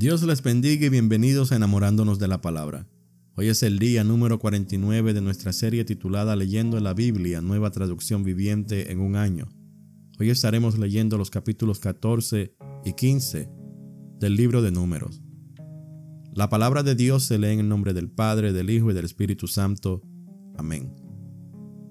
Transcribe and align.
Dios 0.00 0.22
les 0.22 0.42
bendiga 0.42 0.86
y 0.86 0.88
bienvenidos 0.88 1.52
a 1.52 1.56
Enamorándonos 1.56 2.18
de 2.18 2.26
la 2.26 2.40
Palabra. 2.40 2.88
Hoy 3.34 3.48
es 3.48 3.62
el 3.62 3.78
día 3.78 4.02
número 4.02 4.38
49 4.38 5.12
de 5.12 5.20
nuestra 5.20 5.52
serie 5.52 5.84
titulada 5.84 6.36
Leyendo 6.36 6.80
la 6.80 6.94
Biblia, 6.94 7.42
nueva 7.42 7.70
traducción 7.70 8.24
viviente 8.24 8.92
en 8.92 9.00
un 9.00 9.14
año. 9.14 9.50
Hoy 10.18 10.30
estaremos 10.30 10.78
leyendo 10.78 11.18
los 11.18 11.28
capítulos 11.28 11.80
14 11.80 12.56
y 12.82 12.94
15 12.94 13.50
del 14.18 14.36
libro 14.36 14.62
de 14.62 14.70
Números. 14.70 15.20
La 16.32 16.48
palabra 16.48 16.82
de 16.82 16.94
Dios 16.94 17.24
se 17.24 17.36
lee 17.36 17.48
en 17.48 17.60
el 17.60 17.68
nombre 17.68 17.92
del 17.92 18.08
Padre, 18.08 18.54
del 18.54 18.70
Hijo 18.70 18.90
y 18.90 18.94
del 18.94 19.04
Espíritu 19.04 19.48
Santo. 19.48 20.00
Amén. 20.56 20.94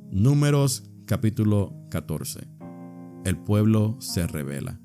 Números 0.09 0.89
capítulo 1.05 1.75
14. 1.91 2.39
El 3.23 3.37
pueblo 3.37 3.97
se 3.99 4.25
revela. 4.25 4.81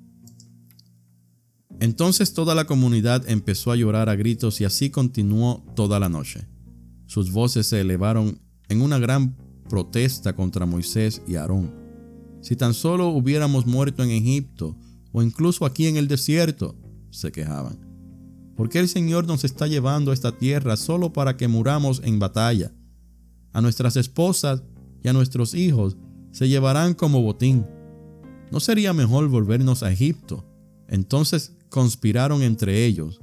Entonces 1.81 2.33
toda 2.33 2.55
la 2.55 2.67
comunidad 2.67 3.29
empezó 3.29 3.73
a 3.73 3.77
llorar 3.77 4.09
a 4.09 4.17
gritos 4.17 4.61
y 4.61 4.65
así 4.65 4.91
continuó 4.91 5.65
toda 5.75 5.99
la 5.99 6.09
noche. 6.09 6.47
Sus 7.07 7.33
voces 7.33 7.67
se 7.67 7.81
elevaron 7.81 8.41
en 8.69 8.81
una 8.81 8.99
gran 8.99 9.37
protesta 9.69 10.35
contra 10.35 10.67
Moisés 10.67 11.23
y 11.27 11.37
Aarón. 11.37 11.73
Si 12.41 12.57
tan 12.57 12.75
solo 12.75 13.09
hubiéramos 13.09 13.67
muerto 13.67 14.03
en 14.03 14.11
Egipto 14.11 14.77
o 15.13 15.23
incluso 15.23 15.65
aquí 15.65 15.87
en 15.87 15.97
el 15.97 16.09
desierto, 16.09 16.77
se 17.11 17.33
quejaban. 17.33 17.79
¿Por 18.57 18.69
qué 18.69 18.79
el 18.79 18.89
Señor 18.89 19.27
nos 19.27 19.45
está 19.45 19.67
llevando 19.67 20.11
a 20.11 20.15
esta 20.15 20.33
tierra 20.33 20.77
solo 20.77 21.13
para 21.13 21.37
que 21.37 21.49
muramos 21.49 22.01
en 22.05 22.19
batalla? 22.19 22.73
A 23.53 23.61
nuestras 23.61 23.97
esposas 23.97 24.63
y 25.03 25.09
a 25.09 25.13
nuestros 25.13 25.55
hijos 25.55 25.97
se 26.31 26.49
llevarán 26.49 26.95
como 26.95 27.23
botín. 27.23 27.67
¿No 28.51 28.61
sería 28.61 28.93
mejor 28.93 29.29
volvernos 29.29 29.83
a 29.83 29.91
Egipto? 29.91 30.45
Entonces 30.89 31.57
conspiraron 31.75 32.41
entre 32.43 32.85
ellos. 32.85 33.21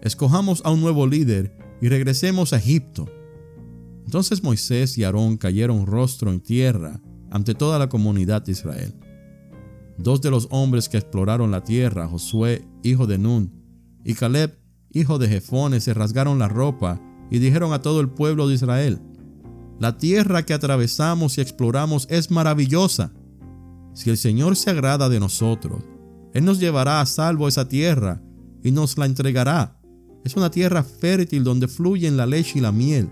Escojamos 0.00 0.62
a 0.64 0.70
un 0.70 0.80
nuevo 0.80 1.08
líder 1.08 1.58
y 1.82 1.88
regresemos 1.88 2.52
a 2.52 2.58
Egipto. 2.58 3.08
Entonces 4.04 4.44
Moisés 4.44 4.96
y 4.96 5.02
Aarón 5.02 5.36
cayeron 5.36 5.86
rostro 5.86 6.30
en 6.30 6.38
tierra 6.38 7.00
ante 7.32 7.52
toda 7.52 7.80
la 7.80 7.88
comunidad 7.88 8.42
de 8.42 8.52
Israel. 8.52 8.94
Dos 9.98 10.20
de 10.20 10.30
los 10.30 10.46
hombres 10.52 10.88
que 10.88 10.98
exploraron 10.98 11.50
la 11.50 11.64
tierra, 11.64 12.06
Josué, 12.06 12.64
hijo 12.84 13.08
de 13.08 13.18
Nun, 13.18 13.52
y 14.04 14.14
Caleb, 14.14 14.56
hijo 14.92 15.18
de 15.18 15.26
Jefone, 15.26 15.80
se 15.80 15.92
rasgaron 15.92 16.38
la 16.38 16.46
ropa 16.46 17.00
y 17.28 17.40
dijeron 17.40 17.72
a 17.72 17.82
todo 17.82 18.00
el 18.00 18.08
pueblo 18.08 18.46
de 18.46 18.54
Israel, 18.54 19.00
La 19.80 19.98
tierra 19.98 20.44
que 20.44 20.54
atravesamos 20.54 21.38
y 21.38 21.40
exploramos 21.40 22.06
es 22.08 22.30
maravillosa. 22.30 23.12
Si 23.94 24.10
el 24.10 24.16
Señor 24.16 24.54
se 24.54 24.70
agrada 24.70 25.08
de 25.08 25.18
nosotros, 25.18 25.82
Él 26.32 26.44
nos 26.44 26.60
llevará 26.60 27.00
a 27.00 27.06
salvo 27.06 27.48
esa 27.48 27.68
tierra 27.68 28.22
y 28.62 28.70
nos 28.70 28.98
la 28.98 29.06
entregará. 29.06 29.80
Es 30.24 30.36
una 30.36 30.50
tierra 30.50 30.82
fértil 30.82 31.44
donde 31.44 31.68
fluyen 31.68 32.16
la 32.16 32.26
leche 32.26 32.58
y 32.58 32.62
la 32.62 32.72
miel. 32.72 33.08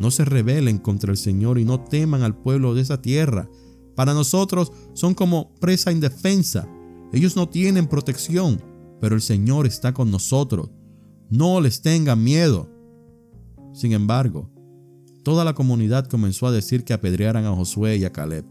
No 0.00 0.10
se 0.10 0.24
rebelen 0.24 0.78
contra 0.78 1.10
el 1.10 1.16
Señor 1.16 1.58
y 1.58 1.64
no 1.64 1.80
teman 1.80 2.22
al 2.22 2.36
pueblo 2.36 2.74
de 2.74 2.82
esa 2.82 3.00
tierra. 3.00 3.48
Para 3.94 4.14
nosotros 4.14 4.72
son 4.94 5.14
como 5.14 5.54
presa 5.54 5.92
indefensa. 5.92 6.68
Ellos 7.12 7.36
no 7.36 7.48
tienen 7.48 7.86
protección, 7.86 8.60
pero 9.00 9.14
el 9.14 9.22
Señor 9.22 9.66
está 9.66 9.94
con 9.94 10.10
nosotros. 10.10 10.70
No 11.30 11.60
les 11.60 11.82
tengan 11.82 12.22
miedo. 12.22 12.70
Sin 13.72 13.92
embargo, 13.92 14.50
toda 15.22 15.44
la 15.44 15.54
comunidad 15.54 16.06
comenzó 16.06 16.46
a 16.46 16.52
decir 16.52 16.84
que 16.84 16.92
apedrearan 16.92 17.44
a 17.44 17.54
Josué 17.54 17.96
y 17.96 18.04
a 18.04 18.12
Caleb. 18.12 18.44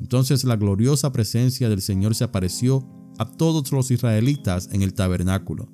Entonces 0.00 0.44
la 0.44 0.56
gloriosa 0.56 1.12
presencia 1.12 1.68
del 1.68 1.82
Señor 1.82 2.14
se 2.14 2.24
apareció 2.24 2.86
a 3.18 3.30
todos 3.30 3.70
los 3.72 3.90
israelitas 3.90 4.68
en 4.72 4.82
el 4.82 4.94
tabernáculo. 4.94 5.68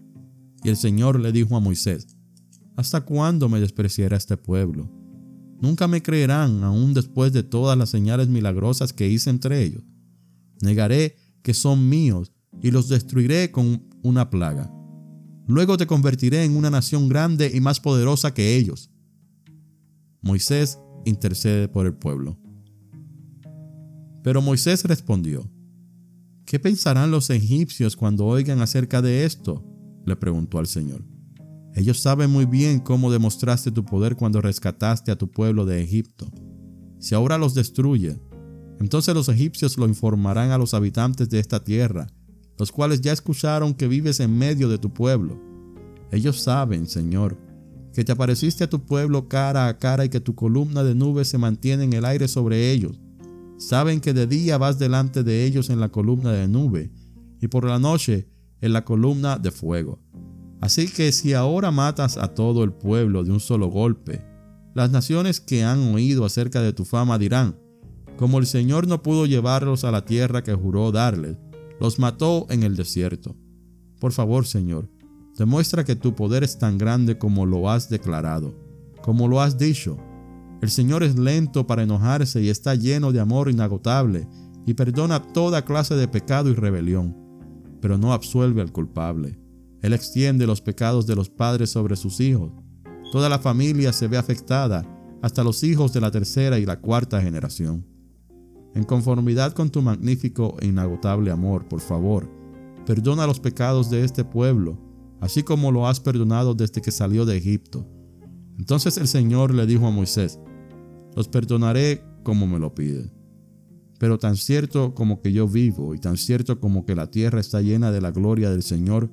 Y 0.62 0.68
el 0.68 0.76
Señor 0.76 1.20
le 1.20 1.32
dijo 1.32 1.56
a 1.56 1.60
Moisés, 1.60 2.06
¿Hasta 2.76 3.00
cuándo 3.00 3.48
me 3.48 3.60
despreciará 3.60 4.16
este 4.16 4.36
pueblo? 4.36 4.90
Nunca 5.60 5.88
me 5.88 6.02
creerán 6.02 6.62
aún 6.62 6.92
después 6.92 7.32
de 7.32 7.42
todas 7.42 7.78
las 7.78 7.88
señales 7.88 8.28
milagrosas 8.28 8.92
que 8.92 9.08
hice 9.08 9.30
entre 9.30 9.62
ellos. 9.62 9.82
Negaré 10.60 11.16
que 11.42 11.54
son 11.54 11.88
míos 11.88 12.32
y 12.60 12.70
los 12.70 12.88
destruiré 12.88 13.50
con 13.50 13.88
una 14.02 14.28
plaga. 14.28 14.70
Luego 15.46 15.76
te 15.76 15.86
convertiré 15.86 16.44
en 16.44 16.56
una 16.56 16.70
nación 16.70 17.08
grande 17.08 17.50
y 17.54 17.60
más 17.60 17.80
poderosa 17.80 18.34
que 18.34 18.56
ellos. 18.56 18.90
Moisés 20.20 20.78
intercede 21.04 21.68
por 21.68 21.86
el 21.86 21.94
pueblo. 21.94 22.38
Pero 24.22 24.42
Moisés 24.42 24.84
respondió, 24.84 25.48
¿qué 26.46 26.60
pensarán 26.60 27.10
los 27.10 27.28
egipcios 27.28 27.96
cuando 27.96 28.24
oigan 28.24 28.60
acerca 28.60 29.02
de 29.02 29.24
esto? 29.24 29.64
le 30.06 30.14
preguntó 30.14 30.58
al 30.58 30.68
Señor. 30.68 31.04
Ellos 31.74 31.98
saben 31.98 32.30
muy 32.30 32.46
bien 32.46 32.78
cómo 32.78 33.10
demostraste 33.10 33.72
tu 33.72 33.84
poder 33.84 34.14
cuando 34.14 34.40
rescataste 34.40 35.10
a 35.10 35.16
tu 35.16 35.30
pueblo 35.30 35.66
de 35.66 35.82
Egipto. 35.82 36.30
Si 37.00 37.14
ahora 37.14 37.36
los 37.36 37.54
destruye, 37.54 38.18
entonces 38.78 39.14
los 39.14 39.28
egipcios 39.28 39.76
lo 39.76 39.86
informarán 39.86 40.52
a 40.52 40.58
los 40.58 40.72
habitantes 40.72 41.28
de 41.28 41.40
esta 41.40 41.62
tierra, 41.62 42.06
los 42.56 42.70
cuales 42.70 43.00
ya 43.00 43.12
escucharon 43.12 43.74
que 43.74 43.88
vives 43.88 44.20
en 44.20 44.38
medio 44.38 44.68
de 44.68 44.78
tu 44.78 44.94
pueblo. 44.94 45.38
Ellos 46.12 46.40
saben, 46.40 46.86
Señor, 46.86 47.36
que 47.92 48.04
te 48.04 48.12
apareciste 48.12 48.64
a 48.64 48.70
tu 48.70 48.86
pueblo 48.86 49.28
cara 49.28 49.66
a 49.66 49.78
cara 49.78 50.04
y 50.04 50.08
que 50.08 50.20
tu 50.20 50.34
columna 50.34 50.84
de 50.84 50.94
nubes 50.94 51.28
se 51.28 51.38
mantiene 51.38 51.84
en 51.84 51.92
el 51.92 52.04
aire 52.04 52.28
sobre 52.28 52.70
ellos 52.70 53.00
Saben 53.58 54.00
que 54.00 54.12
de 54.12 54.26
día 54.26 54.58
vas 54.58 54.78
delante 54.78 55.22
de 55.22 55.44
ellos 55.44 55.70
en 55.70 55.80
la 55.80 55.88
columna 55.88 56.32
de 56.32 56.46
nube 56.46 56.92
y 57.40 57.48
por 57.48 57.64
la 57.64 57.78
noche 57.78 58.28
en 58.60 58.72
la 58.72 58.84
columna 58.84 59.38
de 59.38 59.50
fuego. 59.50 60.00
Así 60.60 60.88
que 60.88 61.12
si 61.12 61.32
ahora 61.32 61.70
matas 61.70 62.16
a 62.16 62.34
todo 62.34 62.64
el 62.64 62.72
pueblo 62.72 63.24
de 63.24 63.32
un 63.32 63.40
solo 63.40 63.68
golpe, 63.68 64.24
las 64.74 64.90
naciones 64.90 65.40
que 65.40 65.64
han 65.64 65.94
oído 65.94 66.24
acerca 66.24 66.60
de 66.60 66.72
tu 66.72 66.84
fama 66.84 67.18
dirán, 67.18 67.58
como 68.16 68.38
el 68.38 68.46
Señor 68.46 68.86
no 68.86 69.02
pudo 69.02 69.26
llevarlos 69.26 69.84
a 69.84 69.90
la 69.90 70.04
tierra 70.04 70.42
que 70.42 70.54
juró 70.54 70.92
darles, 70.92 71.38
los 71.80 71.98
mató 71.98 72.46
en 72.50 72.62
el 72.62 72.76
desierto. 72.76 73.36
Por 74.00 74.12
favor, 74.12 74.46
Señor, 74.46 74.90
demuestra 75.36 75.84
que 75.84 75.96
tu 75.96 76.14
poder 76.14 76.42
es 76.42 76.58
tan 76.58 76.78
grande 76.78 77.18
como 77.18 77.46
lo 77.46 77.70
has 77.70 77.88
declarado, 77.88 78.54
como 79.02 79.28
lo 79.28 79.40
has 79.40 79.58
dicho, 79.58 79.98
el 80.62 80.70
Señor 80.70 81.02
es 81.02 81.18
lento 81.18 81.66
para 81.66 81.82
enojarse 81.82 82.42
y 82.42 82.48
está 82.48 82.74
lleno 82.74 83.12
de 83.12 83.20
amor 83.20 83.50
inagotable 83.50 84.26
y 84.64 84.74
perdona 84.74 85.22
toda 85.22 85.64
clase 85.64 85.94
de 85.94 86.08
pecado 86.08 86.50
y 86.50 86.54
rebelión, 86.54 87.16
pero 87.80 87.98
no 87.98 88.12
absuelve 88.12 88.62
al 88.62 88.72
culpable. 88.72 89.38
Él 89.82 89.92
extiende 89.92 90.46
los 90.46 90.60
pecados 90.60 91.06
de 91.06 91.14
los 91.14 91.28
padres 91.28 91.70
sobre 91.70 91.94
sus 91.96 92.20
hijos. 92.20 92.52
Toda 93.12 93.28
la 93.28 93.38
familia 93.38 93.92
se 93.92 94.08
ve 94.08 94.16
afectada, 94.16 94.84
hasta 95.22 95.44
los 95.44 95.62
hijos 95.62 95.92
de 95.92 96.00
la 96.00 96.10
tercera 96.10 96.58
y 96.58 96.66
la 96.66 96.80
cuarta 96.80 97.20
generación. 97.20 97.86
En 98.74 98.84
conformidad 98.84 99.52
con 99.52 99.70
tu 99.70 99.82
magnífico 99.82 100.56
e 100.60 100.66
inagotable 100.66 101.30
amor, 101.30 101.68
por 101.68 101.80
favor, 101.80 102.28
perdona 102.84 103.26
los 103.26 103.40
pecados 103.40 103.90
de 103.90 104.04
este 104.04 104.24
pueblo, 104.24 104.78
así 105.20 105.42
como 105.42 105.70
lo 105.70 105.86
has 105.86 106.00
perdonado 106.00 106.54
desde 106.54 106.82
que 106.82 106.90
salió 106.90 107.24
de 107.24 107.36
Egipto. 107.36 107.86
Entonces 108.58 108.96
el 108.96 109.08
Señor 109.08 109.54
le 109.54 109.66
dijo 109.66 109.86
a 109.86 109.90
Moisés, 109.90 110.38
los 111.14 111.28
perdonaré 111.28 112.02
como 112.22 112.46
me 112.46 112.58
lo 112.58 112.74
piden. 112.74 113.12
Pero 113.98 114.18
tan 114.18 114.36
cierto 114.36 114.94
como 114.94 115.22
que 115.22 115.32
yo 115.32 115.48
vivo 115.48 115.94
y 115.94 115.98
tan 115.98 116.16
cierto 116.16 116.60
como 116.60 116.84
que 116.84 116.94
la 116.94 117.10
tierra 117.10 117.40
está 117.40 117.62
llena 117.62 117.90
de 117.90 118.00
la 118.00 118.10
gloria 118.10 118.50
del 118.50 118.62
Señor, 118.62 119.10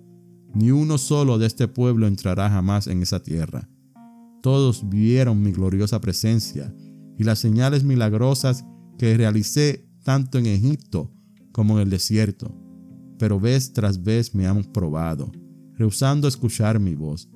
ni 0.54 0.72
uno 0.72 0.98
solo 0.98 1.38
de 1.38 1.48
este 1.48 1.68
pueblo 1.68 2.08
entrará 2.08 2.50
jamás 2.50 2.88
en 2.88 3.02
esa 3.02 3.22
tierra. 3.22 3.70
Todos 4.42 4.90
vieron 4.90 5.42
mi 5.42 5.52
gloriosa 5.52 6.02
presencia 6.02 6.74
y 7.18 7.24
las 7.24 7.40
señales 7.40 7.84
milagrosas 7.84 8.66
que 8.98 9.16
realicé 9.16 9.88
tanto 10.04 10.38
en 10.38 10.46
Egipto 10.48 11.12
como 11.52 11.76
en 11.76 11.84
el 11.84 11.90
desierto. 11.90 12.54
Pero 13.18 13.40
vez 13.40 13.72
tras 13.72 14.04
vez 14.04 14.36
me 14.36 14.46
han 14.46 14.64
probado, 14.64 15.32
rehusando 15.76 16.28
escuchar 16.28 16.80
mi 16.80 16.94
voz. 16.94 17.30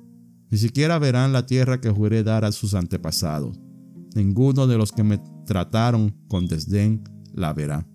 Ni 0.50 0.58
siquiera 0.58 0.98
verán 0.98 1.32
la 1.32 1.46
tierra 1.46 1.80
que 1.80 1.90
juré 1.90 2.22
dar 2.22 2.44
a 2.44 2.52
sus 2.52 2.74
antepasados 2.74 3.58
ninguno 4.14 4.66
de 4.66 4.76
los 4.76 4.92
que 4.92 5.02
me 5.02 5.18
trataron 5.46 6.14
con 6.28 6.46
desdén 6.46 7.04
la 7.32 7.52
verá. 7.52 7.86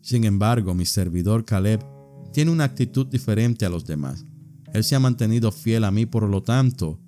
Sin 0.00 0.24
embargo, 0.24 0.74
mi 0.74 0.86
servidor 0.86 1.44
Caleb 1.44 1.84
tiene 2.32 2.50
una 2.50 2.64
actitud 2.64 3.06
diferente 3.06 3.64
a 3.64 3.70
los 3.70 3.86
demás. 3.86 4.24
Él 4.72 4.84
se 4.84 4.96
ha 4.96 5.00
mantenido 5.00 5.52
fiel 5.52 5.84
a 5.84 5.90
mí, 5.90 6.06
por 6.06 6.24
lo 6.24 6.42
tanto, 6.42 7.00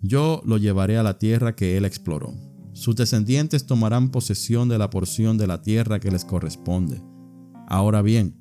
yo 0.00 0.42
lo 0.44 0.58
llevaré 0.58 0.98
a 0.98 1.02
la 1.02 1.18
tierra 1.18 1.54
que 1.54 1.76
él 1.76 1.84
exploró. 1.84 2.34
Sus 2.72 2.96
descendientes 2.96 3.66
tomarán 3.66 4.10
posesión 4.10 4.68
de 4.68 4.78
la 4.78 4.90
porción 4.90 5.38
de 5.38 5.46
la 5.46 5.62
tierra 5.62 6.00
que 6.00 6.10
les 6.10 6.24
corresponde. 6.24 7.00
Ahora 7.68 8.02
bien, 8.02 8.36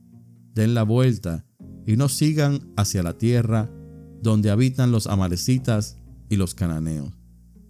den 0.54 0.74
la 0.74 0.84
vuelta 0.84 1.46
y 1.86 1.98
no 1.98 2.10
sigan 2.10 2.74
hacia 2.76 3.04
la 3.04 3.18
tierra 3.18 3.70
donde 4.24 4.50
habitan 4.50 4.92
los 4.92 5.06
amalecitas 5.08 5.98
y 6.30 6.38
los 6.38 6.56
cananeos 6.56 7.14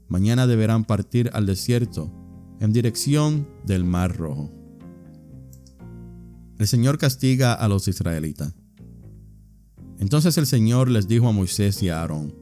Mañana 0.07 0.45
deberán 0.45 0.85
partir 0.85 1.31
al 1.33 1.47
desierto 1.47 2.11
en 2.59 2.71
dirección 2.71 3.47
del 3.65 3.83
Mar 3.83 4.15
Rojo. 4.15 4.51
El 6.59 6.67
Señor 6.67 6.99
castiga 6.99 7.53
a 7.53 7.67
los 7.67 7.87
israelitas. 7.87 8.53
Entonces 9.97 10.37
el 10.37 10.45
Señor 10.45 10.89
les 10.89 11.07
dijo 11.07 11.27
a 11.27 11.31
Moisés 11.31 11.81
y 11.81 11.89
a 11.89 12.01
Aarón, 12.01 12.35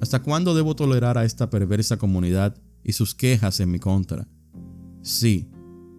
¿Hasta 0.00 0.22
cuándo 0.22 0.54
debo 0.54 0.74
tolerar 0.74 1.18
a 1.18 1.24
esta 1.24 1.50
perversa 1.50 1.98
comunidad 1.98 2.56
y 2.82 2.94
sus 2.94 3.14
quejas 3.14 3.60
en 3.60 3.70
mi 3.70 3.78
contra? 3.78 4.26
Sí, 5.02 5.50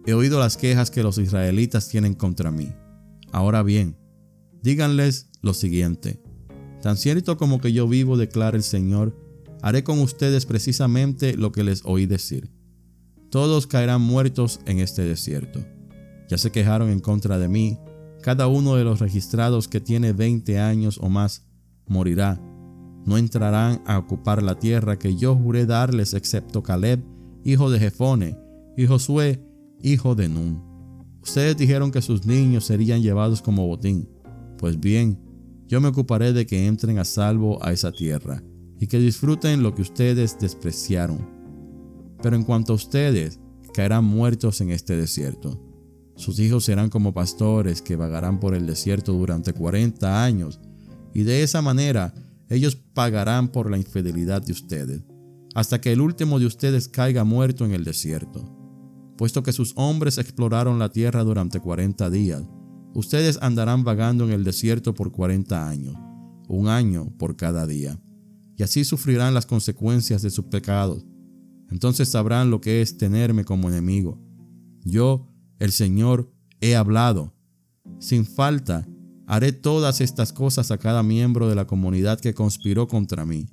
he 0.04 0.14
oído 0.14 0.40
las 0.40 0.56
quejas 0.56 0.90
que 0.90 1.04
los 1.04 1.18
israelitas 1.18 1.88
tienen 1.88 2.14
contra 2.14 2.50
mí. 2.50 2.72
Ahora 3.30 3.62
bien, 3.62 3.96
díganles 4.62 5.30
lo 5.42 5.54
siguiente. 5.54 6.20
Tan 6.82 6.96
cierto 6.96 7.36
como 7.36 7.60
que 7.60 7.72
yo 7.72 7.88
vivo, 7.88 8.16
declara 8.16 8.56
el 8.56 8.62
Señor, 8.62 9.16
haré 9.62 9.82
con 9.84 9.98
ustedes 10.00 10.46
precisamente 10.46 11.36
lo 11.36 11.52
que 11.52 11.64
les 11.64 11.82
oí 11.84 12.06
decir. 12.06 12.50
Todos 13.30 13.66
caerán 13.66 14.00
muertos 14.00 14.60
en 14.66 14.78
este 14.78 15.02
desierto. 15.02 15.60
Ya 16.28 16.38
se 16.38 16.50
quejaron 16.50 16.90
en 16.90 17.00
contra 17.00 17.38
de 17.38 17.48
mí. 17.48 17.78
Cada 18.22 18.46
uno 18.46 18.76
de 18.76 18.84
los 18.84 19.00
registrados 19.00 19.68
que 19.68 19.80
tiene 19.80 20.12
20 20.12 20.58
años 20.58 20.98
o 21.02 21.08
más 21.08 21.46
morirá. 21.86 22.40
No 23.04 23.16
entrarán 23.16 23.82
a 23.86 23.98
ocupar 23.98 24.42
la 24.42 24.58
tierra 24.58 24.98
que 24.98 25.16
yo 25.16 25.34
juré 25.34 25.66
darles 25.66 26.14
excepto 26.14 26.62
Caleb, 26.62 27.02
hijo 27.44 27.70
de 27.70 27.78
Jefone, 27.78 28.38
y 28.76 28.86
Josué, 28.86 29.42
hijo 29.82 30.14
de 30.14 30.28
Nun. 30.28 30.62
Ustedes 31.22 31.56
dijeron 31.56 31.90
que 31.90 32.02
sus 32.02 32.26
niños 32.26 32.64
serían 32.64 33.02
llevados 33.02 33.42
como 33.42 33.66
botín. 33.66 34.08
Pues 34.58 34.78
bien, 34.78 35.18
yo 35.68 35.80
me 35.80 35.88
ocuparé 35.88 36.32
de 36.32 36.46
que 36.46 36.66
entren 36.66 36.98
a 36.98 37.04
salvo 37.04 37.64
a 37.64 37.72
esa 37.72 37.92
tierra 37.92 38.42
y 38.80 38.86
que 38.86 38.98
disfruten 38.98 39.62
lo 39.62 39.74
que 39.74 39.82
ustedes 39.82 40.38
despreciaron. 40.40 41.28
Pero 42.22 42.36
en 42.36 42.44
cuanto 42.44 42.72
a 42.72 42.76
ustedes, 42.76 43.38
caerán 43.74 44.04
muertos 44.04 44.60
en 44.60 44.70
este 44.70 44.96
desierto. 44.96 45.62
Sus 46.16 46.40
hijos 46.40 46.64
serán 46.64 46.88
como 46.90 47.12
pastores 47.12 47.82
que 47.82 47.96
vagarán 47.96 48.40
por 48.40 48.54
el 48.54 48.66
desierto 48.66 49.12
durante 49.12 49.52
40 49.52 50.24
años, 50.24 50.58
y 51.14 51.22
de 51.22 51.42
esa 51.42 51.62
manera 51.62 52.14
ellos 52.48 52.74
pagarán 52.74 53.48
por 53.48 53.70
la 53.70 53.76
infidelidad 53.76 54.42
de 54.42 54.52
ustedes, 54.52 55.02
hasta 55.54 55.80
que 55.80 55.92
el 55.92 56.00
último 56.00 56.38
de 56.38 56.46
ustedes 56.46 56.88
caiga 56.88 57.24
muerto 57.24 57.64
en 57.64 57.72
el 57.72 57.84
desierto. 57.84 58.54
Puesto 59.16 59.42
que 59.42 59.52
sus 59.52 59.74
hombres 59.76 60.18
exploraron 60.18 60.78
la 60.78 60.88
tierra 60.90 61.24
durante 61.24 61.60
40 61.60 62.08
días, 62.10 62.42
ustedes 62.94 63.38
andarán 63.42 63.84
vagando 63.84 64.24
en 64.24 64.32
el 64.32 64.44
desierto 64.44 64.94
por 64.94 65.12
40 65.12 65.68
años, 65.68 65.94
un 66.48 66.68
año 66.68 67.12
por 67.18 67.36
cada 67.36 67.66
día, 67.66 68.00
y 68.56 68.62
así 68.62 68.84
sufrirán 68.84 69.34
las 69.34 69.46
consecuencias 69.46 70.22
de 70.22 70.30
sus 70.30 70.46
pecados 70.46 71.04
entonces 71.70 72.08
sabrán 72.08 72.50
lo 72.50 72.60
que 72.60 72.80
es 72.80 72.96
tenerme 72.96 73.44
como 73.44 73.68
enemigo. 73.68 74.18
Yo, 74.84 75.30
el 75.58 75.72
Señor, 75.72 76.32
he 76.60 76.76
hablado. 76.76 77.34
Sin 77.98 78.24
falta, 78.24 78.88
haré 79.26 79.52
todas 79.52 80.00
estas 80.00 80.32
cosas 80.32 80.70
a 80.70 80.78
cada 80.78 81.02
miembro 81.02 81.48
de 81.48 81.54
la 81.54 81.66
comunidad 81.66 82.20
que 82.20 82.34
conspiró 82.34 82.88
contra 82.88 83.26
mí. 83.26 83.48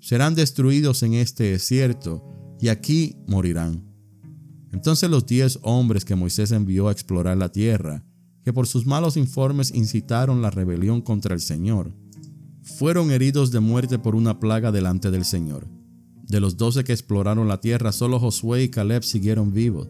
Serán 0.00 0.34
destruidos 0.34 1.02
en 1.02 1.14
este 1.14 1.44
desierto 1.44 2.22
y 2.60 2.68
aquí 2.68 3.16
morirán. 3.26 3.84
Entonces 4.72 5.10
los 5.10 5.26
diez 5.26 5.58
hombres 5.62 6.04
que 6.04 6.14
Moisés 6.14 6.52
envió 6.52 6.88
a 6.88 6.92
explorar 6.92 7.36
la 7.36 7.50
tierra, 7.50 8.04
que 8.46 8.52
por 8.52 8.68
sus 8.68 8.86
malos 8.86 9.16
informes 9.16 9.72
incitaron 9.74 10.40
la 10.40 10.50
rebelión 10.50 11.00
contra 11.00 11.34
el 11.34 11.40
Señor, 11.40 11.92
fueron 12.62 13.10
heridos 13.10 13.50
de 13.50 13.58
muerte 13.58 13.98
por 13.98 14.14
una 14.14 14.38
plaga 14.38 14.70
delante 14.70 15.10
del 15.10 15.24
Señor. 15.24 15.66
De 16.22 16.38
los 16.38 16.56
doce 16.56 16.84
que 16.84 16.92
exploraron 16.92 17.48
la 17.48 17.60
tierra, 17.60 17.90
solo 17.90 18.20
Josué 18.20 18.62
y 18.62 18.68
Caleb 18.68 19.02
siguieron 19.02 19.52
vivos. 19.52 19.88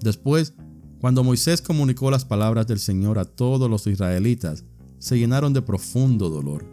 Después, 0.00 0.54
cuando 1.00 1.22
Moisés 1.22 1.62
comunicó 1.62 2.10
las 2.10 2.24
palabras 2.24 2.66
del 2.66 2.80
Señor 2.80 3.16
a 3.20 3.26
todos 3.26 3.70
los 3.70 3.86
israelitas, 3.86 4.64
se 4.98 5.16
llenaron 5.16 5.52
de 5.52 5.62
profundo 5.62 6.30
dolor. 6.30 6.66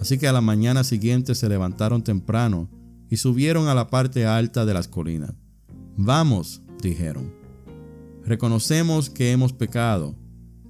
Así 0.00 0.16
que 0.16 0.28
a 0.28 0.32
la 0.32 0.40
mañana 0.40 0.82
siguiente 0.82 1.34
se 1.34 1.46
levantaron 1.50 2.02
temprano 2.02 2.70
y 3.10 3.18
subieron 3.18 3.68
a 3.68 3.74
la 3.74 3.88
parte 3.88 4.24
alta 4.24 4.64
de 4.64 4.72
las 4.72 4.88
colinas. 4.88 5.34
Vamos, 5.98 6.62
dijeron. 6.80 7.34
Reconocemos 8.24 9.10
que 9.10 9.30
hemos 9.30 9.52
pecado, 9.52 10.14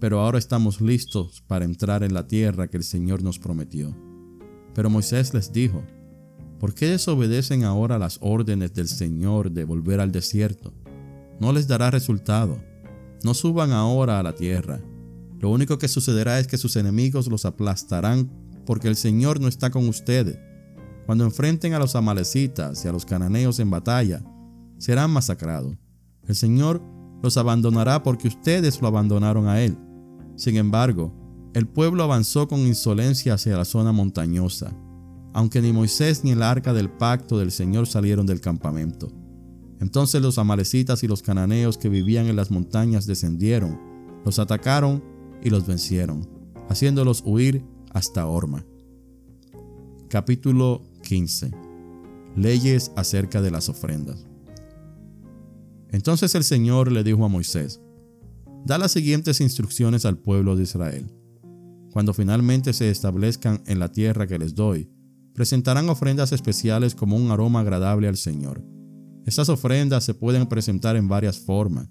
pero 0.00 0.20
ahora 0.20 0.38
estamos 0.38 0.80
listos 0.80 1.42
para 1.46 1.64
entrar 1.64 2.02
en 2.02 2.14
la 2.14 2.26
tierra 2.26 2.68
que 2.68 2.76
el 2.76 2.84
Señor 2.84 3.22
nos 3.22 3.38
prometió. 3.38 3.94
Pero 4.74 4.90
Moisés 4.90 5.32
les 5.34 5.52
dijo, 5.52 5.82
¿Por 6.64 6.72
qué 6.72 6.88
desobedecen 6.88 7.64
ahora 7.64 7.98
las 7.98 8.18
órdenes 8.22 8.72
del 8.72 8.88
Señor 8.88 9.50
de 9.50 9.64
volver 9.64 10.00
al 10.00 10.12
desierto? 10.12 10.72
No 11.38 11.52
les 11.52 11.68
dará 11.68 11.90
resultado. 11.90 12.58
No 13.22 13.34
suban 13.34 13.72
ahora 13.72 14.18
a 14.18 14.22
la 14.22 14.34
tierra. 14.34 14.80
Lo 15.40 15.50
único 15.50 15.78
que 15.78 15.88
sucederá 15.88 16.38
es 16.38 16.46
que 16.46 16.56
sus 16.56 16.76
enemigos 16.76 17.26
los 17.26 17.44
aplastarán 17.44 18.30
porque 18.64 18.88
el 18.88 18.96
Señor 18.96 19.40
no 19.40 19.48
está 19.48 19.70
con 19.70 19.86
ustedes. 19.88 20.38
Cuando 21.04 21.24
enfrenten 21.24 21.74
a 21.74 21.78
los 21.78 21.96
amalecitas 21.96 22.82
y 22.82 22.88
a 22.88 22.92
los 22.92 23.04
cananeos 23.04 23.58
en 23.58 23.68
batalla, 23.68 24.22
serán 24.78 25.10
masacrados. 25.10 25.76
El 26.26 26.34
Señor 26.34 26.80
los 27.22 27.36
abandonará 27.36 28.02
porque 28.02 28.28
ustedes 28.28 28.80
lo 28.80 28.88
abandonaron 28.88 29.48
a 29.48 29.60
Él. 29.60 29.76
Sin 30.36 30.56
embargo, 30.56 31.12
el 31.54 31.66
pueblo 31.66 32.02
avanzó 32.02 32.48
con 32.48 32.60
insolencia 32.60 33.34
hacia 33.34 33.56
la 33.56 33.64
zona 33.64 33.92
montañosa 33.92 34.76
aunque 35.34 35.60
ni 35.60 35.72
Moisés 35.72 36.22
ni 36.22 36.30
el 36.30 36.42
arca 36.42 36.72
del 36.72 36.88
pacto 36.88 37.38
del 37.38 37.50
Señor 37.50 37.88
salieron 37.88 38.24
del 38.24 38.40
campamento. 38.40 39.12
Entonces 39.80 40.22
los 40.22 40.38
amalecitas 40.38 41.02
y 41.02 41.08
los 41.08 41.22
cananeos 41.22 41.76
que 41.76 41.88
vivían 41.88 42.26
en 42.26 42.36
las 42.36 42.52
montañas 42.52 43.04
descendieron, 43.04 43.78
los 44.24 44.38
atacaron 44.38 45.02
y 45.42 45.50
los 45.50 45.66
vencieron, 45.66 46.28
haciéndolos 46.68 47.22
huir 47.26 47.64
hasta 47.92 48.26
Orma. 48.26 48.64
Capítulo 50.08 50.84
15 51.02 51.50
Leyes 52.36 52.92
acerca 52.94 53.42
de 53.42 53.50
las 53.50 53.68
ofrendas. 53.68 54.24
Entonces 55.90 56.36
el 56.36 56.44
Señor 56.44 56.92
le 56.92 57.02
dijo 57.02 57.24
a 57.24 57.28
Moisés, 57.28 57.80
Da 58.64 58.78
las 58.78 58.92
siguientes 58.92 59.42
instrucciones 59.42 60.06
al 60.06 60.16
pueblo 60.16 60.56
de 60.56 60.62
Israel. 60.62 61.06
Cuando 61.92 62.14
finalmente 62.14 62.72
se 62.72 62.90
establezcan 62.90 63.62
en 63.66 63.78
la 63.78 63.92
tierra 63.92 64.26
que 64.26 64.38
les 64.38 64.54
doy, 64.54 64.90
presentarán 65.34 65.90
ofrendas 65.90 66.32
especiales 66.32 66.94
como 66.94 67.16
un 67.16 67.30
aroma 67.30 67.60
agradable 67.60 68.08
al 68.08 68.16
Señor. 68.16 68.64
Estas 69.26 69.50
ofrendas 69.50 70.04
se 70.04 70.14
pueden 70.14 70.46
presentar 70.46 70.96
en 70.96 71.08
varias 71.08 71.38
formas, 71.38 71.90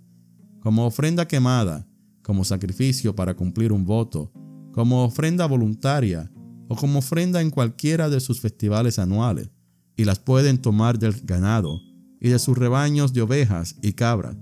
como 0.62 0.88
ofrenda 0.88 1.28
quemada, 1.28 1.88
como 2.24 2.44
sacrificio 2.44 3.16
para 3.16 3.36
cumplir 3.36 3.72
un 3.72 3.86
voto, 3.86 4.32
como 4.72 5.04
ofrenda 5.04 5.46
voluntaria 5.46 6.32
o 6.70 6.76
como 6.76 7.00
ofrenda 7.00 7.42
en 7.42 7.52
cualquiera 7.52 8.10
de 8.10 8.20
sus 8.20 8.42
festivales 8.42 8.98
anuales, 8.98 9.52
y 9.96 10.06
las 10.06 10.18
pueden 10.18 10.58
tomar 10.58 10.98
del 10.98 11.14
ganado 11.24 11.80
y 12.20 12.30
de 12.30 12.40
sus 12.40 12.58
rebaños 12.58 13.14
de 13.14 13.22
ovejas 13.22 13.76
y 13.84 13.94
cabras. 13.94 14.38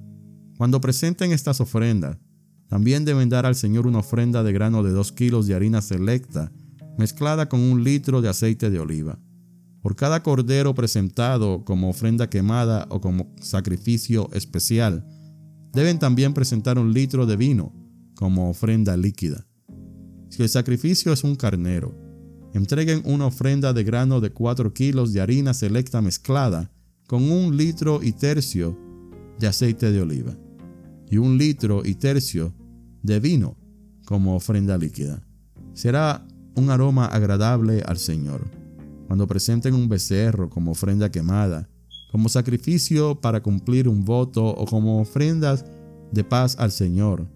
Cuando 0.62 0.80
presenten 0.80 1.32
estas 1.32 1.60
ofrendas, 1.60 2.20
también 2.68 3.04
deben 3.04 3.30
dar 3.30 3.48
al 3.48 3.56
Señor 3.56 3.88
una 3.88 3.98
ofrenda 3.98 4.44
de 4.44 4.54
grano 4.54 4.84
de 4.84 4.92
dos 4.92 5.12
kilos 5.12 5.48
de 5.48 5.56
harina 5.56 5.82
selecta 5.82 6.52
mezclada 7.00 7.50
con 7.50 7.62
un 7.62 7.84
litro 7.84 8.22
de 8.22 8.30
aceite 8.30 8.70
de 8.70 8.80
oliva. 8.80 9.18
Por 9.82 9.96
cada 9.96 10.22
cordero 10.22 10.76
presentado 10.76 11.66
como 11.66 11.90
ofrenda 11.90 12.30
quemada 12.30 12.86
o 12.92 13.02
como 13.02 13.34
sacrificio 13.42 14.30
especial, 14.34 15.04
deben 15.74 15.98
también 15.98 16.32
presentar 16.36 16.78
un 16.78 16.94
litro 16.94 17.26
de 17.26 17.38
vino 17.38 17.74
como 18.14 18.52
ofrenda 18.52 18.96
líquida. 18.96 19.48
Si 20.30 20.44
el 20.44 20.50
sacrificio 20.50 21.12
es 21.12 21.24
un 21.24 21.36
carnero, 21.38 21.98
entreguen 22.54 23.02
una 23.06 23.26
ofrenda 23.26 23.74
de 23.74 23.84
grano 23.84 24.22
de 24.22 24.30
4 24.32 24.76
kilos 24.76 25.12
de 25.12 25.22
harina 25.22 25.56
selecta 25.56 26.04
mezclada 26.04 26.72
con 27.08 27.32
un 27.32 27.58
litro 27.58 28.04
y 28.04 28.12
tercio 28.12 28.78
de 29.40 29.48
aceite 29.48 29.92
de 29.92 30.02
oliva 30.04 30.38
y 31.12 31.18
un 31.18 31.38
litro 31.38 31.84
y 31.86 31.96
tercio 31.96 32.54
de 33.04 33.20
vino 33.20 33.58
como 34.06 34.36
ofrenda 34.36 34.78
líquida. 34.78 35.22
Será 35.74 36.26
un 36.56 36.70
aroma 36.70 37.06
agradable 37.06 37.84
al 37.86 37.98
Señor. 37.98 38.50
Cuando 39.08 39.28
presenten 39.28 39.76
un 39.76 39.90
becerro 39.90 40.50
como 40.50 40.72
ofrenda 40.72 41.12
quemada, 41.12 41.70
como 42.12 42.30
sacrificio 42.30 43.20
para 43.20 43.44
cumplir 43.44 43.90
un 43.90 44.06
voto 44.06 44.46
o 44.46 44.66
como 44.66 45.02
ofrendas 45.02 45.66
de 46.14 46.24
paz 46.24 46.56
al 46.58 46.72
Señor, 46.72 47.28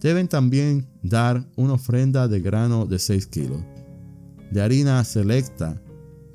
deben 0.00 0.28
también 0.28 0.86
dar 1.02 1.48
una 1.56 1.74
ofrenda 1.74 2.28
de 2.28 2.40
grano 2.40 2.84
de 2.84 2.98
6 2.98 3.26
kilos, 3.28 3.62
de 4.50 4.60
harina 4.60 5.02
selecta, 5.04 5.82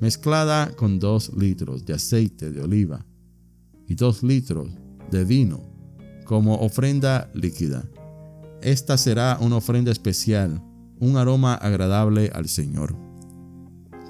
mezclada 0.00 0.72
con 0.72 0.98
2 0.98 1.34
litros 1.36 1.84
de 1.84 1.94
aceite 1.94 2.50
de 2.50 2.60
oliva 2.60 3.06
y 3.86 3.94
2 3.94 4.22
litros 4.24 4.68
de 5.10 5.24
vino 5.24 5.73
como 6.24 6.56
ofrenda 6.56 7.30
líquida. 7.34 7.84
Esta 8.62 8.96
será 8.96 9.38
una 9.40 9.56
ofrenda 9.56 9.92
especial 9.92 10.62
un 11.00 11.16
aroma 11.16 11.54
agradable 11.54 12.30
al 12.32 12.48
Señor. 12.48 12.96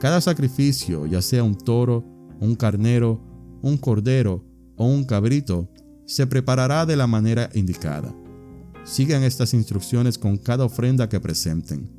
Cada 0.00 0.20
sacrificio, 0.20 1.06
ya 1.06 1.22
sea 1.22 1.42
un 1.42 1.56
toro, 1.56 2.04
un 2.40 2.54
carnero, 2.54 3.20
un 3.62 3.76
cordero 3.76 4.44
o 4.76 4.86
un 4.86 5.04
cabrito, 5.04 5.68
se 6.06 6.26
preparará 6.26 6.84
de 6.84 6.96
la 6.96 7.06
manera 7.06 7.48
indicada. 7.54 8.14
Sigan 8.84 9.22
estas 9.22 9.54
instrucciones 9.54 10.18
con 10.18 10.36
cada 10.36 10.64
ofrenda 10.64 11.08
que 11.08 11.20
presenten. 11.20 11.90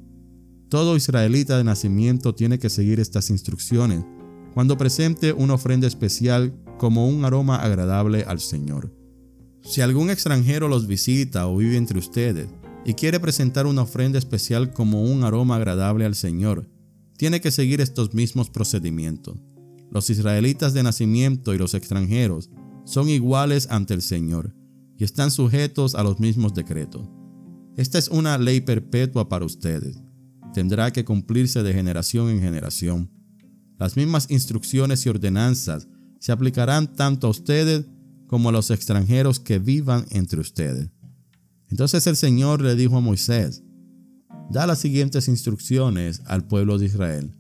Todo 0.70 0.96
israelita 0.96 1.58
de 1.58 1.64
nacimiento 1.64 2.36
tiene 2.36 2.60
que 2.60 2.70
seguir 2.70 3.00
estas 3.00 3.30
instrucciones 3.30 4.04
cuando 4.54 4.78
presente 4.78 5.34
una 5.34 5.56
ofrenda 5.56 5.88
especial 5.88 6.54
como 6.78 7.08
un 7.08 7.26
aroma 7.26 7.58
agradable 7.58 8.24
al 8.24 8.40
Señor. 8.40 8.94
Si 9.66 9.82
algún 9.82 10.12
extranjero 10.12 10.68
los 10.68 10.86
visita 10.86 11.48
o 11.48 11.58
vive 11.58 11.76
entre 11.76 11.98
ustedes 11.98 12.48
y 12.86 12.94
quiere 12.94 13.20
presentar 13.20 13.66
una 13.66 13.82
ofrenda 13.82 14.20
especial 14.20 14.72
como 14.72 15.04
un 15.04 15.24
aroma 15.24 15.56
agradable 15.56 16.06
al 16.06 16.14
Señor, 16.14 16.70
tiene 17.18 17.42
que 17.42 17.50
seguir 17.50 17.82
estos 17.82 18.14
mismos 18.14 18.52
procedimientos. 18.52 19.38
Los 19.90 20.10
israelitas 20.12 20.74
de 20.74 20.84
nacimiento 20.84 21.54
y 21.54 21.58
los 21.58 21.74
extranjeros 21.74 22.52
son 22.86 23.10
iguales 23.10 23.68
ante 23.72 23.96
el 23.96 24.04
Señor 24.04 24.56
y 24.98 25.04
están 25.04 25.32
sujetos 25.32 25.96
a 25.96 26.04
los 26.04 26.20
mismos 26.20 26.54
decretos. 26.54 27.10
Esta 27.76 27.98
es 27.98 28.08
una 28.08 28.38
ley 28.38 28.62
perpetua 28.62 29.28
para 29.28 29.46
ustedes. 29.46 29.98
Tendrá 30.54 30.92
que 30.92 31.04
cumplirse 31.04 31.64
de 31.64 31.74
generación 31.74 32.30
en 32.30 32.40
generación. 32.40 33.10
Las 33.80 33.98
mismas 33.98 34.30
instrucciones 34.30 35.06
y 35.06 35.10
ordenanzas 35.10 35.88
se 36.20 36.32
aplicarán 36.32 36.96
tanto 36.96 37.28
a 37.28 37.32
ustedes 37.32 37.86
como 38.28 38.52
los 38.52 38.72
extranjeros 38.72 39.40
que 39.40 39.60
vivan 39.60 40.06
entre 40.12 40.40
ustedes. 40.40 40.90
Entonces 41.70 42.06
el 42.08 42.16
Señor 42.16 42.62
le 42.62 42.76
dijo 42.76 42.98
a 42.98 43.02
Moisés, 43.02 43.64
da 44.50 44.68
las 44.68 44.80
siguientes 44.80 45.28
instrucciones 45.28 46.22
al 46.26 46.46
pueblo 46.46 46.78
de 46.78 46.86
Israel. 46.86 47.36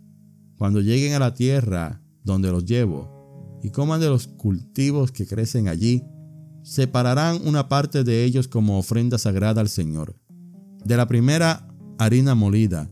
Cuando 0.57 0.81
lleguen 0.81 1.13
a 1.13 1.19
la 1.19 1.33
tierra 1.33 2.01
donde 2.23 2.51
los 2.51 2.65
llevo 2.65 3.59
y 3.61 3.69
coman 3.69 3.99
de 3.99 4.09
los 4.09 4.27
cultivos 4.27 5.11
que 5.11 5.27
crecen 5.27 5.67
allí, 5.67 6.03
separarán 6.63 7.45
una 7.45 7.69
parte 7.69 8.03
de 8.03 8.23
ellos 8.23 8.47
como 8.47 8.79
ofrenda 8.79 9.17
sagrada 9.17 9.61
al 9.61 9.69
Señor. 9.69 10.15
De 10.83 10.97
la 10.97 11.07
primera 11.07 11.67
harina 11.97 12.35
molida, 12.35 12.89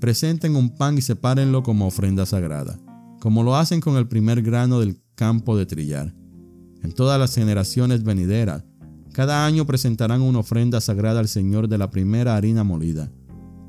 presenten 0.00 0.56
un 0.56 0.70
pan 0.70 0.98
y 0.98 1.02
sepárenlo 1.02 1.62
como 1.62 1.86
ofrenda 1.86 2.26
sagrada, 2.26 2.78
como 3.20 3.42
lo 3.42 3.56
hacen 3.56 3.80
con 3.80 3.96
el 3.96 4.06
primer 4.08 4.42
grano 4.42 4.80
del 4.80 5.00
campo 5.14 5.56
de 5.56 5.66
trillar. 5.66 6.14
En 6.82 6.92
todas 6.92 7.18
las 7.18 7.34
generaciones 7.34 8.04
venideras, 8.04 8.64
cada 9.12 9.46
año 9.46 9.66
presentarán 9.66 10.20
una 10.20 10.40
ofrenda 10.40 10.80
sagrada 10.80 11.20
al 11.20 11.28
Señor 11.28 11.68
de 11.68 11.78
la 11.78 11.90
primera 11.90 12.36
harina 12.36 12.64
molida. 12.64 13.10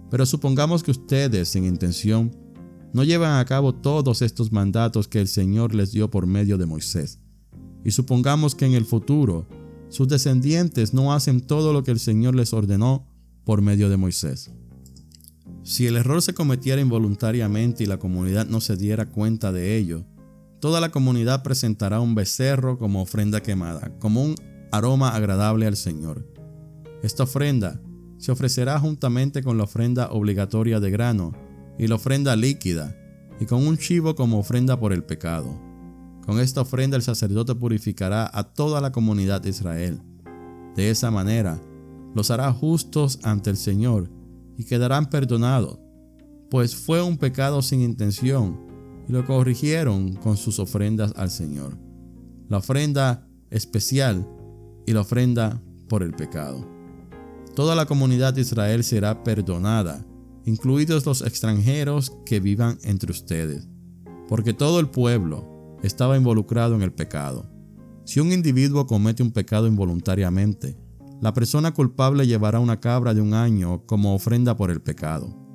Pero 0.09 0.25
supongamos 0.25 0.83
que 0.83 0.91
ustedes, 0.91 1.49
sin 1.49 1.65
intención, 1.65 2.35
no 2.93 3.03
llevan 3.03 3.39
a 3.39 3.45
cabo 3.45 3.73
todos 3.73 4.21
estos 4.21 4.51
mandatos 4.51 5.07
que 5.07 5.19
el 5.19 5.27
Señor 5.27 5.73
les 5.73 5.91
dio 5.91 6.09
por 6.09 6.25
medio 6.25 6.57
de 6.57 6.65
Moisés. 6.65 7.19
Y 7.83 7.91
supongamos 7.91 8.55
que 8.55 8.65
en 8.65 8.73
el 8.73 8.85
futuro 8.85 9.47
sus 9.89 10.07
descendientes 10.07 10.93
no 10.93 11.13
hacen 11.13 11.41
todo 11.41 11.73
lo 11.73 11.83
que 11.83 11.91
el 11.91 11.99
Señor 11.99 12.35
les 12.35 12.53
ordenó 12.53 13.07
por 13.45 13.61
medio 13.61 13.89
de 13.89 13.97
Moisés. 13.97 14.51
Si 15.63 15.85
el 15.85 15.95
error 15.95 16.21
se 16.21 16.33
cometiera 16.33 16.81
involuntariamente 16.81 17.83
y 17.83 17.87
la 17.87 17.99
comunidad 17.99 18.47
no 18.47 18.61
se 18.61 18.75
diera 18.75 19.05
cuenta 19.05 19.51
de 19.51 19.77
ello, 19.77 20.05
toda 20.59 20.81
la 20.81 20.89
comunidad 20.89 21.43
presentará 21.43 21.99
un 21.99 22.15
becerro 22.15 22.77
como 22.77 23.01
ofrenda 23.01 23.41
quemada, 23.41 23.91
como 23.99 24.23
un 24.23 24.35
aroma 24.71 25.09
agradable 25.09 25.67
al 25.67 25.75
Señor. 25.75 26.25
Esta 27.03 27.23
ofrenda 27.23 27.79
se 28.17 28.31
ofrecerá 28.31 28.79
juntamente 28.79 29.43
con 29.43 29.57
la 29.57 29.65
ofrenda 29.65 30.09
obligatoria 30.11 30.79
de 30.79 30.89
grano 30.89 31.33
y 31.77 31.87
la 31.87 31.95
ofrenda 31.95 32.35
líquida, 32.35 32.95
y 33.39 33.45
con 33.45 33.65
un 33.67 33.77
chivo 33.77 34.15
como 34.15 34.39
ofrenda 34.39 34.79
por 34.79 34.93
el 34.93 35.03
pecado. 35.03 35.61
Con 36.25 36.39
esta 36.39 36.61
ofrenda 36.61 36.97
el 36.97 37.03
sacerdote 37.03 37.53
purificará 37.55 38.29
a 38.33 38.43
toda 38.43 38.81
la 38.81 38.91
comunidad 38.91 39.41
de 39.41 39.49
Israel. 39.49 40.01
De 40.75 40.89
esa 40.89 41.11
manera, 41.11 41.61
los 42.15 42.31
hará 42.31 42.51
justos 42.51 43.19
ante 43.23 43.51
el 43.51 43.57
Señor 43.57 44.09
y 44.57 44.65
quedarán 44.65 45.09
perdonados, 45.09 45.79
pues 46.49 46.75
fue 46.75 47.03
un 47.03 47.17
pecado 47.17 47.61
sin 47.61 47.81
intención 47.81 48.66
y 49.07 49.13
lo 49.13 49.25
corrigieron 49.25 50.15
con 50.15 50.37
sus 50.37 50.59
ofrendas 50.59 51.13
al 51.15 51.29
Señor. 51.29 51.77
La 52.49 52.57
ofrenda 52.57 53.27
especial 53.49 54.27
y 54.85 54.93
la 54.93 55.01
ofrenda 55.01 55.61
por 55.87 56.03
el 56.03 56.13
pecado. 56.13 56.65
Toda 57.55 57.75
la 57.75 57.85
comunidad 57.85 58.33
de 58.33 58.41
Israel 58.41 58.83
será 58.83 59.23
perdonada, 59.23 60.05
incluidos 60.45 61.05
los 61.05 61.21
extranjeros 61.21 62.11
que 62.25 62.39
vivan 62.39 62.77
entre 62.83 63.11
ustedes, 63.11 63.67
porque 64.27 64.53
todo 64.53 64.79
el 64.79 64.89
pueblo 64.89 65.77
estaba 65.83 66.17
involucrado 66.17 66.75
en 66.75 66.81
el 66.81 66.93
pecado. 66.93 67.49
Si 68.05 68.19
un 68.19 68.31
individuo 68.31 68.87
comete 68.87 69.23
un 69.23 69.31
pecado 69.31 69.67
involuntariamente, 69.67 70.77
la 71.19 71.33
persona 71.33 71.73
culpable 71.73 72.27
llevará 72.27 72.59
una 72.59 72.79
cabra 72.79 73.13
de 73.13 73.21
un 73.21 73.33
año 73.33 73.85
como 73.85 74.13
ofrenda 74.13 74.55
por 74.55 74.69
el 74.69 74.81
pecado. 74.81 75.46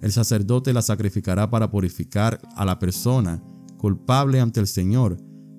El 0.00 0.12
sacerdote 0.12 0.72
la 0.72 0.82
sacrificará 0.82 1.50
para 1.50 1.70
purificar 1.70 2.40
a 2.56 2.64
la 2.64 2.78
persona 2.78 3.42
culpable 3.76 4.40
ante 4.40 4.60
el 4.60 4.66
Señor 4.66 5.18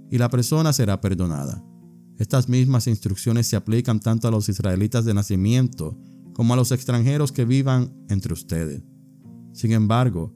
y 0.10 0.18
la 0.18 0.30
persona 0.30 0.74
será 0.74 1.00
perdonada. 1.00 1.64
Estas 2.18 2.50
mismas 2.50 2.88
instrucciones 2.88 3.48
se 3.48 3.56
aplican 3.56 4.00
tanto 4.00 4.28
a 4.28 4.32
los 4.32 4.50
israelitas 4.50 5.06
de 5.06 5.14
nacimiento 5.14 5.98
como 6.34 6.54
a 6.54 6.58
los 6.58 6.72
extranjeros 6.72 7.32
que 7.32 7.46
vivan 7.46 7.94
entre 8.10 8.34
ustedes. 8.34 8.84
Sin 9.54 9.74
embargo, 9.74 10.34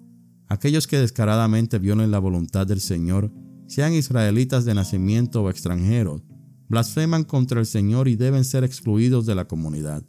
aquellos 0.47 0.87
que 0.87 0.99
descaradamente 0.99 1.79
violen 1.79 2.11
la 2.11 2.19
voluntad 2.19 2.67
del 2.67 2.81
Señor, 2.81 3.31
sean 3.67 3.93
israelitas 3.93 4.65
de 4.65 4.75
nacimiento 4.75 5.41
o 5.41 5.49
extranjeros, 5.49 6.21
blasfeman 6.67 7.23
contra 7.23 7.59
el 7.59 7.65
Señor 7.65 8.07
y 8.07 8.15
deben 8.15 8.45
ser 8.45 8.63
excluidos 8.63 9.25
de 9.25 9.33
la 9.33 9.47
comunidad, 9.47 10.03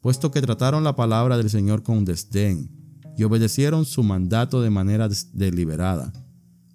puesto 0.00 0.30
que 0.30 0.40
trataron 0.40 0.84
la 0.84 0.94
palabra 0.94 1.36
del 1.36 1.50
Señor 1.50 1.82
con 1.82 2.04
desdén 2.04 2.83
y 3.16 3.24
obedecieron 3.24 3.84
su 3.84 4.02
mandato 4.02 4.60
de 4.62 4.70
manera 4.70 5.08
deliberada. 5.32 6.12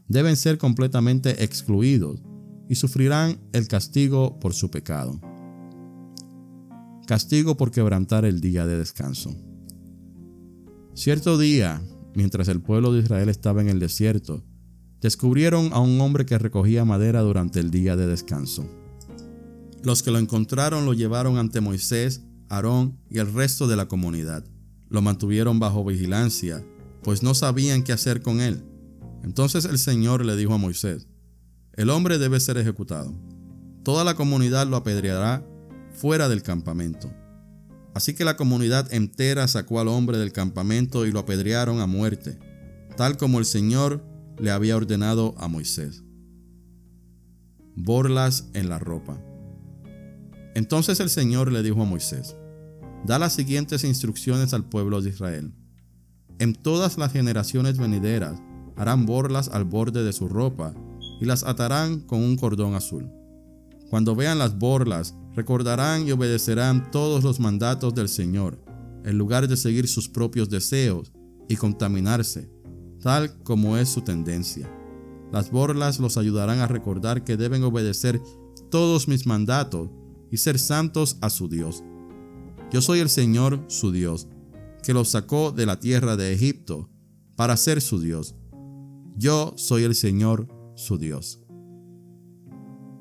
Deben 0.07 0.35
ser 0.35 0.57
completamente 0.57 1.43
excluidos 1.43 2.21
y 2.67 2.75
sufrirán 2.75 3.39
el 3.51 3.67
castigo 3.67 4.39
por 4.39 4.53
su 4.53 4.71
pecado. 4.71 5.19
Castigo 7.07 7.57
por 7.57 7.71
quebrantar 7.71 8.25
el 8.25 8.39
día 8.39 8.65
de 8.67 8.77
descanso. 8.77 9.35
Cierto 10.93 11.37
día, 11.37 11.81
mientras 12.13 12.47
el 12.47 12.61
pueblo 12.61 12.93
de 12.93 12.99
Israel 12.99 13.29
estaba 13.29 13.61
en 13.61 13.69
el 13.69 13.79
desierto, 13.79 14.43
descubrieron 15.01 15.71
a 15.73 15.79
un 15.79 15.99
hombre 16.01 16.25
que 16.25 16.37
recogía 16.37 16.85
madera 16.85 17.21
durante 17.21 17.59
el 17.59 17.71
día 17.71 17.95
de 17.95 18.05
descanso. 18.05 18.67
Los 19.81 20.03
que 20.03 20.11
lo 20.11 20.19
encontraron 20.19 20.85
lo 20.85 20.93
llevaron 20.93 21.37
ante 21.37 21.61
Moisés, 21.61 22.21
Aarón 22.49 22.99
y 23.09 23.19
el 23.19 23.33
resto 23.33 23.67
de 23.67 23.77
la 23.77 23.87
comunidad. 23.87 24.43
Lo 24.89 25.01
mantuvieron 25.01 25.59
bajo 25.59 25.85
vigilancia, 25.85 26.65
pues 27.03 27.23
no 27.23 27.33
sabían 27.33 27.83
qué 27.83 27.93
hacer 27.93 28.21
con 28.21 28.41
él. 28.41 28.63
Entonces 29.23 29.65
el 29.65 29.77
Señor 29.77 30.25
le 30.25 30.35
dijo 30.35 30.53
a 30.53 30.57
Moisés, 30.57 31.07
el 31.73 31.89
hombre 31.89 32.17
debe 32.17 32.39
ser 32.39 32.57
ejecutado. 32.57 33.13
Toda 33.83 34.03
la 34.03 34.15
comunidad 34.15 34.67
lo 34.67 34.75
apedreará 34.75 35.45
fuera 35.93 36.27
del 36.27 36.43
campamento. 36.43 37.11
Así 37.93 38.13
que 38.13 38.25
la 38.25 38.37
comunidad 38.37 38.93
entera 38.93 39.47
sacó 39.47 39.79
al 39.79 39.87
hombre 39.87 40.17
del 40.17 40.31
campamento 40.31 41.05
y 41.05 41.11
lo 41.11 41.19
apedrearon 41.19 41.79
a 41.79 41.87
muerte, 41.87 42.37
tal 42.97 43.17
como 43.17 43.39
el 43.39 43.45
Señor 43.45 44.03
le 44.37 44.51
había 44.51 44.77
ordenado 44.77 45.35
a 45.37 45.47
Moisés. 45.47 46.03
Borlas 47.75 48.49
en 48.53 48.69
la 48.69 48.79
ropa. 48.79 49.21
Entonces 50.55 50.99
el 50.99 51.09
Señor 51.09 51.51
le 51.51 51.63
dijo 51.63 51.81
a 51.81 51.85
Moisés, 51.85 52.35
da 53.05 53.19
las 53.19 53.33
siguientes 53.33 53.83
instrucciones 53.83 54.53
al 54.53 54.65
pueblo 54.65 55.01
de 55.01 55.09
Israel. 55.09 55.53
En 56.39 56.53
todas 56.53 56.97
las 56.97 57.11
generaciones 57.11 57.77
venideras 57.77 58.41
harán 58.75 59.05
borlas 59.05 59.49
al 59.49 59.65
borde 59.65 60.03
de 60.03 60.13
su 60.13 60.29
ropa 60.29 60.73
y 61.19 61.25
las 61.25 61.43
atarán 61.43 61.99
con 61.99 62.23
un 62.23 62.37
cordón 62.37 62.75
azul. 62.75 63.09
Cuando 63.89 64.15
vean 64.15 64.39
las 64.39 64.57
borlas, 64.57 65.15
recordarán 65.35 66.07
y 66.07 66.11
obedecerán 66.11 66.91
todos 66.91 67.23
los 67.23 67.39
mandatos 67.39 67.93
del 67.95 68.07
Señor, 68.07 68.63
en 69.03 69.17
lugar 69.17 69.47
de 69.47 69.57
seguir 69.57 69.87
sus 69.87 70.07
propios 70.07 70.49
deseos 70.49 71.11
y 71.47 71.55
contaminarse, 71.55 72.49
tal 73.01 73.41
como 73.43 73.77
es 73.77 73.89
su 73.89 74.01
tendencia. 74.01 74.69
Las 75.31 75.51
borlas 75.51 75.99
los 75.99 76.17
ayudarán 76.17 76.59
a 76.59 76.67
recordar 76.67 77.23
que 77.23 77.37
deben 77.37 77.63
obedecer 77.63 78.21
todos 78.69 79.07
mis 79.07 79.25
mandatos 79.25 79.89
y 80.31 80.37
ser 80.37 80.59
santos 80.59 81.17
a 81.21 81.29
su 81.29 81.47
Dios. 81.47 81.83
Yo 82.71 82.81
soy 82.81 82.99
el 82.99 83.09
Señor 83.09 83.65
su 83.67 83.91
Dios, 83.91 84.27
que 84.83 84.93
los 84.93 85.09
sacó 85.09 85.51
de 85.51 85.65
la 85.65 85.79
tierra 85.79 86.15
de 86.15 86.33
Egipto 86.33 86.89
para 87.35 87.57
ser 87.57 87.81
su 87.81 87.99
Dios. 87.99 88.35
Yo 89.17 89.53
soy 89.57 89.83
el 89.83 89.95
Señor 89.95 90.47
su 90.75 90.97
Dios. 90.97 91.41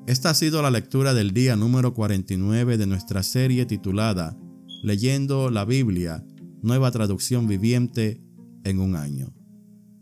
Esta 0.07 0.31
ha 0.31 0.33
sido 0.33 0.63
la 0.63 0.71
lectura 0.71 1.13
del 1.13 1.33
día 1.33 1.55
número 1.55 1.93
49 1.93 2.77
de 2.77 2.87
nuestra 2.87 3.21
serie 3.21 3.67
titulada 3.67 4.35
Leyendo 4.81 5.51
la 5.51 5.65
Biblia, 5.65 6.25
nueva 6.63 6.89
traducción 6.89 7.47
viviente 7.47 8.23
en 8.63 8.79
un 8.79 8.95
año. 8.95 9.35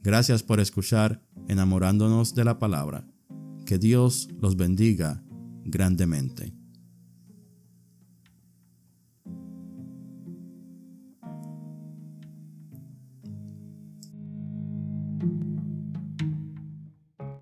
Gracias 0.01 0.43
por 0.43 0.61
escuchar 0.61 1.21
enamorándonos 1.49 2.33
de 2.35 2.45
la 2.45 2.57
palabra. 2.57 3.05
Que 3.65 3.77
Dios 3.77 4.29
los 4.39 4.55
bendiga 4.55 5.25
grandemente. 5.65 6.56